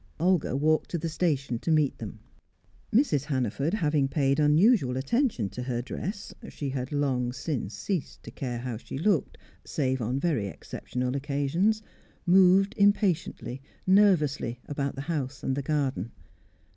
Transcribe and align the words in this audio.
Olga 0.19 0.55
walked 0.55 0.89
to 0.89 0.97
the 0.97 1.07
station 1.09 1.59
to 1.59 1.69
meet 1.69 1.99
them. 1.99 2.21
Mrs. 2.91 3.25
Hannaford 3.25 3.75
having 3.75 4.07
paid 4.07 4.39
unusual 4.39 4.97
attention 4.97 5.47
to 5.49 5.61
her 5.61 5.83
dress 5.83 6.33
she 6.49 6.69
had 6.71 6.91
long 6.91 7.31
since 7.31 7.75
ceased 7.75 8.23
to 8.23 8.31
care 8.31 8.57
how 8.57 8.77
she 8.77 8.97
looked, 8.97 9.37
save 9.63 10.01
on 10.01 10.19
very 10.19 10.47
exceptional 10.47 11.15
occasions 11.15 11.83
moved 12.25 12.73
impatiently, 12.77 13.61
nervously, 13.85 14.59
about 14.65 14.95
the 14.95 15.01
house 15.01 15.43
and 15.43 15.55
the 15.55 15.61
garden. 15.61 16.09